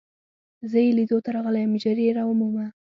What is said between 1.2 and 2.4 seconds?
ته راغلی یم، ژر يې را